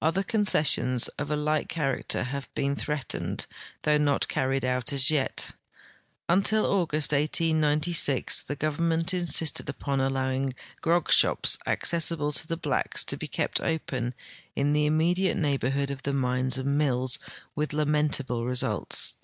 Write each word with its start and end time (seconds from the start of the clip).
Other 0.00 0.22
concessions 0.22 1.08
of 1.18 1.30
a 1.30 1.36
like 1.36 1.68
character 1.68 2.22
have 2.22 2.48
been 2.54 2.74
threatened, 2.76 3.44
though 3.82 3.98
not 3.98 4.26
carried 4.26 4.64
out 4.64 4.90
as 4.90 5.10
yet. 5.10 5.50
Until 6.30 6.64
August, 6.64 7.12
1896, 7.12 8.40
the 8.40 8.56
government 8.56 9.12
insisted 9.12 9.68
upon 9.68 10.00
allowing 10.00 10.54
grog 10.80 11.12
shops 11.12 11.58
accessible 11.66 12.32
to 12.32 12.46
the 12.46 12.56
blacks 12.56 13.04
to 13.04 13.18
be 13.18 13.28
kept 13.28 13.60
open 13.60 14.14
in 14.56 14.72
the 14.72 14.86
immediate 14.86 15.36
neighborhood 15.36 15.90
of 15.90 16.04
the 16.04 16.14
mines 16.14 16.56
and 16.56 16.78
mills, 16.78 17.18
with 17.54 17.74
lamentable 17.74 18.46
results. 18.46 19.16